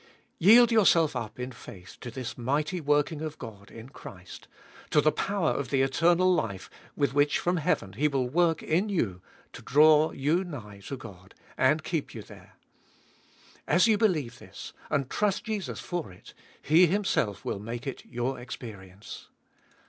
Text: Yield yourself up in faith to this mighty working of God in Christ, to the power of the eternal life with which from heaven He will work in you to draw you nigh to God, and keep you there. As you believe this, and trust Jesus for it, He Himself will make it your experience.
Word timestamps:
Yield 0.39 0.71
yourself 0.71 1.15
up 1.15 1.39
in 1.39 1.51
faith 1.51 1.95
to 2.01 2.09
this 2.09 2.35
mighty 2.35 2.81
working 2.81 3.21
of 3.21 3.37
God 3.37 3.69
in 3.69 3.87
Christ, 3.89 4.47
to 4.89 4.99
the 4.99 5.11
power 5.11 5.51
of 5.51 5.69
the 5.69 5.83
eternal 5.83 6.33
life 6.33 6.71
with 6.95 7.13
which 7.13 7.37
from 7.37 7.57
heaven 7.57 7.93
He 7.93 8.07
will 8.07 8.27
work 8.27 8.63
in 8.63 8.89
you 8.89 9.21
to 9.53 9.61
draw 9.61 10.09
you 10.09 10.43
nigh 10.43 10.79
to 10.87 10.97
God, 10.97 11.35
and 11.55 11.83
keep 11.83 12.15
you 12.15 12.23
there. 12.23 12.53
As 13.67 13.85
you 13.85 13.95
believe 13.95 14.39
this, 14.39 14.73
and 14.89 15.07
trust 15.07 15.43
Jesus 15.43 15.79
for 15.79 16.11
it, 16.11 16.33
He 16.63 16.87
Himself 16.87 17.45
will 17.45 17.59
make 17.59 17.85
it 17.85 18.03
your 18.03 18.39
experience. 18.39 19.27